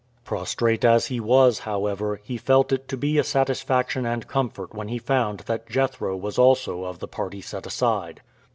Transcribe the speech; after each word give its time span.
Prostrate 0.23 0.83
as 0.83 1.05
he 1.05 1.19
was, 1.19 1.59
however, 1.59 2.19
he 2.23 2.35
felt 2.35 2.71
it 2.71 2.87
to 2.87 2.97
be 2.97 3.19
a 3.19 3.23
satisfaction 3.23 4.03
and 4.03 4.27
comfort 4.27 4.73
when 4.73 4.87
he 4.87 4.97
found 4.97 5.41
that 5.41 5.67
Jethro 5.69 6.17
was 6.17 6.39
also 6.39 6.85
of 6.85 6.97
the 6.97 7.07
party 7.07 7.39
set 7.39 7.67
aside. 7.67 8.21